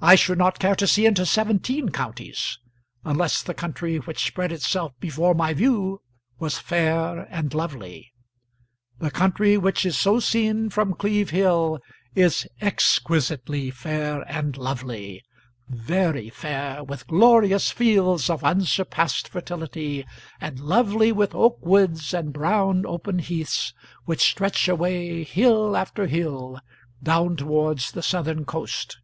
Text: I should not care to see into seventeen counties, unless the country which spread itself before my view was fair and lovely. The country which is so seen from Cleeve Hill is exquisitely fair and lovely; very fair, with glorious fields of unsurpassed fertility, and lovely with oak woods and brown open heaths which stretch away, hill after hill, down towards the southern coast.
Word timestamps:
I 0.00 0.14
should 0.14 0.38
not 0.38 0.60
care 0.60 0.76
to 0.76 0.86
see 0.86 1.06
into 1.06 1.26
seventeen 1.26 1.88
counties, 1.88 2.60
unless 3.04 3.42
the 3.42 3.52
country 3.52 3.96
which 3.96 4.24
spread 4.24 4.52
itself 4.52 4.92
before 5.00 5.34
my 5.34 5.54
view 5.54 6.02
was 6.38 6.56
fair 6.56 7.26
and 7.30 7.52
lovely. 7.52 8.12
The 9.00 9.10
country 9.10 9.58
which 9.58 9.84
is 9.84 9.98
so 9.98 10.20
seen 10.20 10.70
from 10.70 10.94
Cleeve 10.94 11.30
Hill 11.30 11.80
is 12.14 12.46
exquisitely 12.60 13.72
fair 13.72 14.22
and 14.28 14.56
lovely; 14.56 15.24
very 15.68 16.30
fair, 16.30 16.84
with 16.84 17.08
glorious 17.08 17.72
fields 17.72 18.30
of 18.30 18.44
unsurpassed 18.44 19.28
fertility, 19.30 20.06
and 20.40 20.60
lovely 20.60 21.10
with 21.10 21.34
oak 21.34 21.58
woods 21.60 22.14
and 22.14 22.32
brown 22.32 22.86
open 22.86 23.18
heaths 23.18 23.74
which 24.04 24.22
stretch 24.30 24.68
away, 24.68 25.24
hill 25.24 25.76
after 25.76 26.06
hill, 26.06 26.60
down 27.02 27.34
towards 27.34 27.90
the 27.90 28.02
southern 28.04 28.44
coast. 28.44 28.98